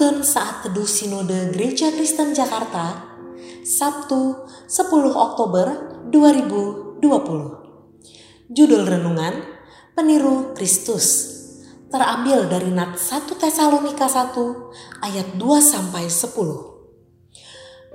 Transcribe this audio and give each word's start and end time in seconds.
Renungan 0.00 0.24
Saat 0.24 0.64
Teduh 0.64 0.88
Sinode 0.88 1.52
Gereja 1.52 1.92
Kristen 1.92 2.32
Jakarta, 2.32 3.04
Sabtu 3.60 4.48
10 4.64 4.88
Oktober 5.12 5.92
2020. 6.08 7.04
Judul 8.48 8.88
Renungan, 8.88 9.44
Peniru 9.92 10.56
Kristus, 10.56 11.28
terambil 11.92 12.48
dari 12.48 12.72
Nat 12.72 12.96
1 12.96 13.28
Tesalonika 13.28 14.08
1 14.08 15.04
ayat 15.04 15.36
2 15.36 15.60
sampai 15.60 16.08
10. 16.08 16.32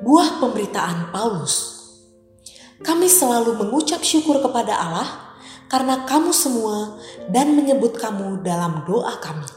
Buah 0.06 0.30
pemberitaan 0.46 1.10
Paulus. 1.10 1.74
Kami 2.86 3.10
selalu 3.10 3.66
mengucap 3.66 4.06
syukur 4.06 4.46
kepada 4.46 4.78
Allah 4.78 5.42
karena 5.74 6.06
kamu 6.06 6.30
semua 6.30 7.02
dan 7.34 7.58
menyebut 7.58 7.98
kamu 7.98 8.46
dalam 8.46 8.86
doa 8.86 9.18
kami 9.18 9.50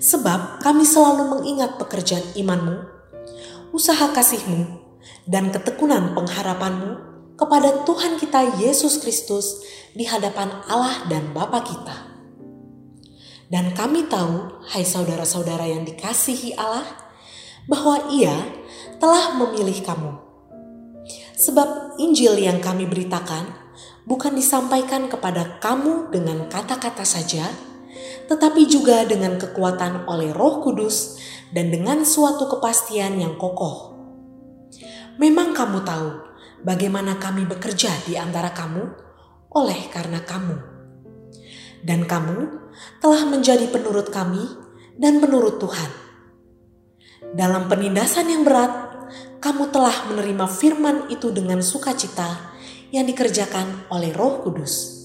Sebab 0.00 0.64
kami 0.64 0.88
selalu 0.88 1.28
mengingat 1.28 1.76
pekerjaan 1.76 2.24
imanmu, 2.32 2.88
usaha 3.76 4.08
kasihmu, 4.16 4.80
dan 5.28 5.52
ketekunan 5.52 6.16
pengharapanmu 6.16 7.10
kepada 7.36 7.84
Tuhan 7.84 8.16
kita 8.16 8.60
Yesus 8.64 8.96
Kristus 9.04 9.60
di 9.92 10.08
hadapan 10.08 10.64
Allah 10.72 11.04
dan 11.12 11.36
Bapa 11.36 11.60
kita. 11.60 11.96
Dan 13.52 13.76
kami 13.76 14.08
tahu, 14.08 14.64
hai 14.72 14.88
saudara-saudara 14.88 15.68
yang 15.68 15.84
dikasihi 15.84 16.56
Allah, 16.56 16.86
bahwa 17.68 18.08
ia 18.08 18.34
telah 18.96 19.36
memilih 19.36 19.84
kamu. 19.84 20.12
Sebab 21.36 22.00
Injil 22.00 22.40
yang 22.40 22.64
kami 22.64 22.88
beritakan 22.88 23.52
bukan 24.08 24.32
disampaikan 24.32 25.12
kepada 25.12 25.60
kamu 25.60 26.08
dengan 26.08 26.48
kata-kata 26.48 27.04
saja, 27.04 27.48
tetapi 28.30 28.62
juga 28.70 29.02
dengan 29.02 29.34
kekuatan 29.34 30.06
oleh 30.06 30.30
Roh 30.30 30.62
Kudus 30.62 31.18
dan 31.50 31.74
dengan 31.74 32.06
suatu 32.06 32.46
kepastian 32.46 33.18
yang 33.18 33.34
kokoh. 33.34 33.98
Memang 35.18 35.50
kamu 35.50 35.82
tahu 35.82 36.10
bagaimana 36.62 37.18
kami 37.18 37.42
bekerja 37.50 37.90
di 38.06 38.14
antara 38.14 38.54
kamu 38.54 38.86
oleh 39.50 39.90
karena 39.90 40.22
kamu. 40.22 40.56
Dan 41.82 42.06
kamu 42.06 42.38
telah 43.02 43.26
menjadi 43.26 43.66
penurut 43.66 44.14
kami 44.14 44.46
dan 44.94 45.18
penurut 45.18 45.58
Tuhan. 45.58 45.90
Dalam 47.34 47.66
penindasan 47.66 48.30
yang 48.30 48.46
berat, 48.46 48.70
kamu 49.42 49.74
telah 49.74 50.06
menerima 50.06 50.46
firman 50.46 51.10
itu 51.10 51.34
dengan 51.34 51.58
sukacita 51.66 52.54
yang 52.94 53.10
dikerjakan 53.10 53.90
oleh 53.90 54.14
Roh 54.14 54.46
Kudus 54.46 54.99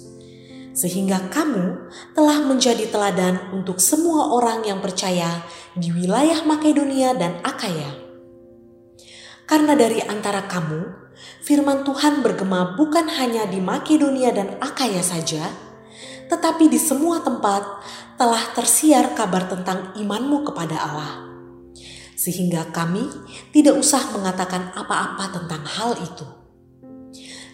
sehingga 0.75 1.31
kamu 1.31 1.87
telah 2.11 2.43
menjadi 2.43 2.91
teladan 2.91 3.55
untuk 3.55 3.79
semua 3.79 4.35
orang 4.35 4.67
yang 4.67 4.83
percaya 4.83 5.39
di 5.71 5.89
wilayah 5.95 6.43
Makedonia 6.43 7.15
dan 7.15 7.39
Akaya. 7.47 7.95
Karena 9.47 9.71
dari 9.73 10.03
antara 10.03 10.43
kamu, 10.51 11.07
firman 11.39 11.87
Tuhan 11.87 12.19
bergema 12.19 12.75
bukan 12.75 13.07
hanya 13.07 13.47
di 13.47 13.63
Makedonia 13.63 14.35
dan 14.35 14.59
Akaya 14.59 14.99
saja, 14.99 15.47
tetapi 16.27 16.67
di 16.67 16.77
semua 16.81 17.23
tempat 17.23 17.63
telah 18.19 18.43
tersiar 18.51 19.15
kabar 19.15 19.47
tentang 19.47 19.95
imanmu 19.95 20.43
kepada 20.51 20.75
Allah. 20.75 21.11
Sehingga 22.19 22.67
kami 22.75 23.07
tidak 23.55 23.79
usah 23.79 24.11
mengatakan 24.11 24.75
apa-apa 24.75 25.39
tentang 25.39 25.63
hal 25.63 25.95
itu. 26.03 26.25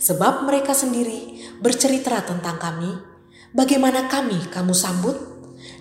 Sebab 0.02 0.50
mereka 0.50 0.74
sendiri 0.74 1.38
bercerita 1.62 2.18
tentang 2.26 2.58
kami 2.58 3.11
bagaimana 3.52 4.08
kami 4.08 4.38
kamu 4.52 4.72
sambut, 4.76 5.18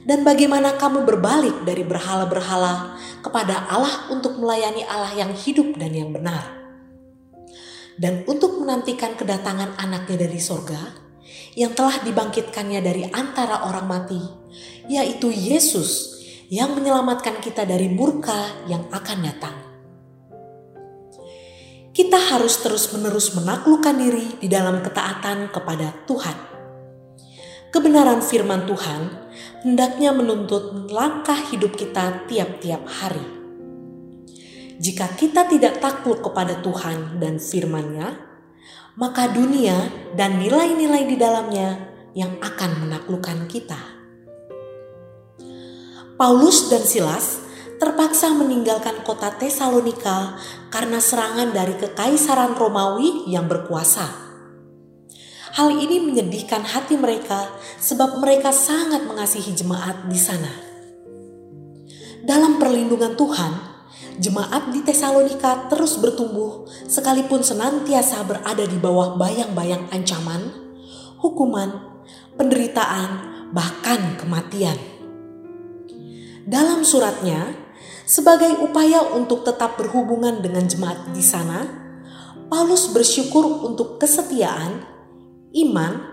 dan 0.05 0.25
bagaimana 0.25 0.77
kamu 0.77 1.05
berbalik 1.05 1.63
dari 1.65 1.85
berhala-berhala 1.85 2.97
kepada 3.21 3.69
Allah 3.69 4.11
untuk 4.11 4.41
melayani 4.41 4.85
Allah 4.89 5.13
yang 5.17 5.33
hidup 5.37 5.77
dan 5.77 5.93
yang 5.93 6.11
benar. 6.11 6.57
Dan 8.01 8.25
untuk 8.25 8.65
menantikan 8.65 9.13
kedatangan 9.13 9.77
anaknya 9.77 10.25
dari 10.25 10.41
sorga, 10.41 10.81
yang 11.53 11.77
telah 11.77 12.01
dibangkitkannya 12.01 12.81
dari 12.81 13.05
antara 13.13 13.69
orang 13.69 13.87
mati, 13.87 14.21
yaitu 14.89 15.29
Yesus 15.29 16.17
yang 16.49 16.73
menyelamatkan 16.75 17.39
kita 17.45 17.69
dari 17.69 17.93
murka 17.93 18.65
yang 18.67 18.89
akan 18.89 19.19
datang. 19.21 19.57
Kita 21.91 22.17
harus 22.17 22.57
terus-menerus 22.65 23.37
menaklukkan 23.37 23.95
diri 24.01 24.27
di 24.41 24.49
dalam 24.49 24.81
ketaatan 24.81 25.53
kepada 25.53 25.93
Tuhan 26.09 26.50
kebenaran 27.71 28.21
firman 28.21 28.67
Tuhan 28.67 29.03
hendaknya 29.63 30.11
menuntut 30.11 30.91
langkah 30.91 31.39
hidup 31.39 31.79
kita 31.79 32.27
tiap-tiap 32.27 32.83
hari. 32.87 33.23
Jika 34.81 35.13
kita 35.15 35.47
tidak 35.47 35.79
takluk 35.79 36.25
kepada 36.25 36.59
Tuhan 36.65 37.23
dan 37.23 37.39
firman-Nya, 37.39 38.09
maka 38.99 39.31
dunia 39.31 39.77
dan 40.19 40.41
nilai-nilai 40.41 41.07
di 41.07 41.17
dalamnya 41.21 41.71
yang 42.17 42.41
akan 42.43 42.87
menaklukkan 42.87 43.47
kita. 43.47 43.79
Paulus 46.17 46.69
dan 46.69 46.85
Silas 46.85 47.45
terpaksa 47.81 48.33
meninggalkan 48.37 49.01
kota 49.05 49.33
Tesalonika 49.41 50.37
karena 50.69 51.01
serangan 51.01 51.49
dari 51.53 51.77
kekaisaran 51.81 52.53
Romawi 52.57 53.25
yang 53.29 53.49
berkuasa 53.49 54.30
Hal 55.51 55.75
ini 55.75 55.99
menyedihkan 55.99 56.63
hati 56.63 56.95
mereka 56.95 57.51
sebab 57.83 58.23
mereka 58.23 58.55
sangat 58.55 59.03
mengasihi 59.03 59.51
jemaat 59.51 60.07
di 60.07 60.15
sana. 60.15 60.53
Dalam 62.23 62.63
perlindungan 62.63 63.19
Tuhan, 63.19 63.53
jemaat 64.23 64.71
di 64.71 64.87
Tesalonika 64.87 65.67
terus 65.67 65.99
bertumbuh 65.99 66.71
sekalipun 66.87 67.43
senantiasa 67.43 68.23
berada 68.23 68.63
di 68.63 68.79
bawah 68.79 69.19
bayang-bayang 69.19 69.91
ancaman, 69.91 70.55
hukuman, 71.19 71.83
penderitaan, 72.39 73.11
bahkan 73.51 74.15
kematian. 74.23 74.79
Dalam 76.47 76.87
suratnya, 76.87 77.59
sebagai 78.07 78.55
upaya 78.63 79.03
untuk 79.19 79.43
tetap 79.43 79.75
berhubungan 79.75 80.39
dengan 80.39 80.71
jemaat 80.71 81.11
di 81.11 81.23
sana, 81.23 81.67
Paulus 82.47 82.91
bersyukur 82.95 83.67
untuk 83.67 83.99
kesetiaan 83.99 85.00
iman, 85.55 86.07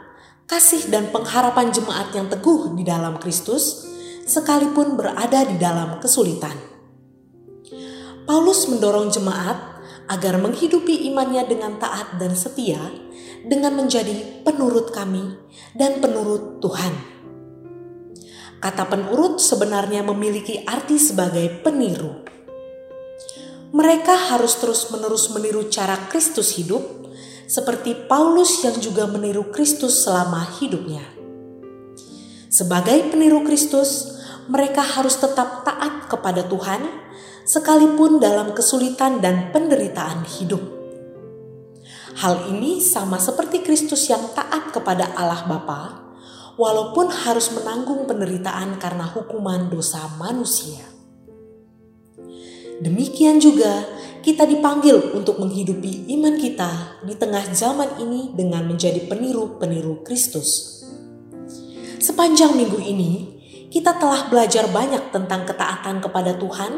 kasih 0.47 0.87
dan 0.87 1.11
pengharapan 1.11 1.69
jemaat 1.69 2.15
yang 2.15 2.31
teguh 2.31 2.73
di 2.73 2.87
dalam 2.87 3.19
Kristus 3.19 3.87
sekalipun 4.27 4.99
berada 4.99 5.47
di 5.47 5.55
dalam 5.55 5.99
kesulitan. 6.03 6.55
Paulus 8.27 8.67
mendorong 8.67 9.07
jemaat 9.07 9.55
agar 10.11 10.39
menghidupi 10.39 11.07
imannya 11.11 11.47
dengan 11.47 11.79
taat 11.79 12.19
dan 12.19 12.35
setia 12.35 12.79
dengan 13.47 13.75
menjadi 13.79 14.43
penurut 14.43 14.91
kami 14.91 15.35
dan 15.75 16.03
penurut 16.03 16.59
Tuhan. 16.59 16.93
Kata 18.57 18.83
penurut 18.89 19.39
sebenarnya 19.39 20.03
memiliki 20.03 20.65
arti 20.67 20.99
sebagai 20.99 21.61
peniru. 21.63 22.25
Mereka 23.71 24.33
harus 24.33 24.57
terus-menerus 24.59 25.31
meniru 25.31 25.67
cara 25.71 26.07
Kristus 26.11 26.55
hidup 26.55 27.06
seperti 27.47 27.95
Paulus 28.11 28.61
yang 28.61 28.75
juga 28.83 29.07
meniru 29.07 29.47
Kristus 29.55 30.03
selama 30.03 30.43
hidupnya. 30.59 31.01
Sebagai 32.51 33.07
peniru 33.07 33.47
Kristus, 33.47 34.19
mereka 34.51 34.83
harus 34.83 35.15
tetap 35.15 35.63
taat 35.63 36.11
kepada 36.11 36.43
Tuhan, 36.43 36.83
sekalipun 37.47 38.19
dalam 38.19 38.51
kesulitan 38.51 39.23
dan 39.23 39.55
penderitaan 39.55 40.27
hidup. 40.27 40.59
Hal 42.19 42.51
ini 42.51 42.83
sama 42.83 43.15
seperti 43.21 43.63
Kristus 43.63 44.11
yang 44.11 44.35
taat 44.35 44.75
kepada 44.75 45.15
Allah 45.15 45.47
Bapa, 45.47 45.81
walaupun 46.59 47.07
harus 47.07 47.53
menanggung 47.55 48.09
penderitaan 48.09 48.75
karena 48.81 49.07
hukuman 49.07 49.71
dosa 49.71 50.03
manusia. 50.19 50.83
Demikian 52.77 53.41
juga 53.41 53.85
kita 54.21 54.43
dipanggil 54.45 55.13
untuk 55.15 55.41
menghidupi 55.41 56.09
iman 56.17 56.35
kita 56.37 57.01
di 57.05 57.13
tengah 57.17 57.43
zaman 57.53 57.99
ini 58.01 58.33
dengan 58.33 58.65
menjadi 58.67 59.05
peniru-peniru 59.05 60.05
Kristus. 60.05 60.81
Sepanjang 61.97 62.55
minggu 62.55 62.79
ini, 62.81 63.11
kita 63.67 63.99
telah 63.99 64.31
belajar 64.31 64.71
banyak 64.71 65.11
tentang 65.11 65.43
ketaatan 65.43 65.99
kepada 65.99 66.39
Tuhan 66.39 66.71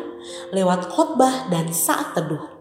lewat 0.56 0.90
khotbah 0.90 1.48
dan 1.54 1.70
saat 1.70 2.18
teduh. 2.18 2.60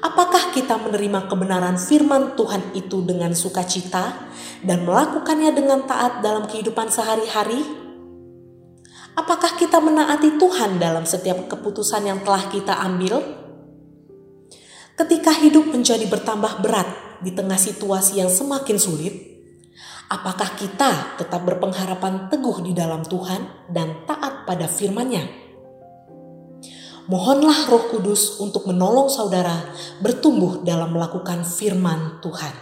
Apakah 0.00 0.52
kita 0.52 0.80
menerima 0.80 1.28
kebenaran 1.28 1.76
firman 1.76 2.32
Tuhan 2.36 2.72
itu 2.72 3.04
dengan 3.04 3.36
sukacita 3.36 4.32
dan 4.64 4.88
melakukannya 4.88 5.52
dengan 5.52 5.84
taat 5.84 6.24
dalam 6.24 6.48
kehidupan 6.48 6.88
sehari-hari? 6.88 7.60
Apakah 9.16 9.60
kita 9.60 9.76
menaati 9.80 10.40
Tuhan 10.40 10.80
dalam 10.80 11.04
setiap 11.04 11.48
keputusan 11.52 12.08
yang 12.08 12.20
telah 12.24 12.48
kita 12.48 12.80
ambil? 12.80 13.39
Ketika 15.00 15.32
hidup 15.32 15.72
menjadi 15.72 16.04
bertambah 16.04 16.60
berat 16.60 16.84
di 17.24 17.32
tengah 17.32 17.56
situasi 17.56 18.20
yang 18.20 18.28
semakin 18.28 18.76
sulit, 18.76 19.16
apakah 20.12 20.52
kita 20.60 21.16
tetap 21.16 21.40
berpengharapan 21.40 22.28
teguh 22.28 22.60
di 22.60 22.76
dalam 22.76 23.00
Tuhan 23.08 23.72
dan 23.72 24.04
taat 24.04 24.44
pada 24.44 24.68
firman-Nya? 24.68 25.24
Mohonlah 27.08 27.72
Roh 27.72 27.88
Kudus 27.88 28.44
untuk 28.44 28.68
menolong 28.68 29.08
saudara 29.08 29.72
bertumbuh 30.04 30.60
dalam 30.68 30.92
melakukan 30.92 31.48
firman 31.48 32.20
Tuhan. 32.20 32.52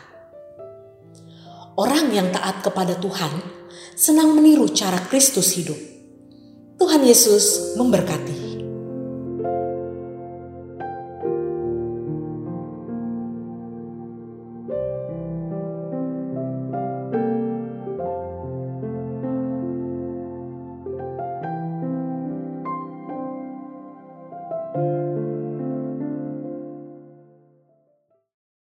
Orang 1.75 2.15
yang 2.15 2.31
taat 2.31 2.63
kepada 2.63 3.03
Tuhan 3.03 3.35
senang 3.99 4.31
meniru 4.39 4.71
cara 4.71 5.03
Kristus 5.11 5.59
hidup. 5.59 5.79
Tuhan 6.79 7.03
Yesus 7.03 7.75
memberkati. 7.75 8.48